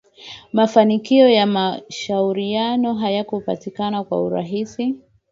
Mafanikio 0.53 1.29
ya 1.29 1.45
mashauriano 1.47 2.93
hayakupatikana 2.93 4.03
kwa 4.03 4.21
urahisi 4.23 4.95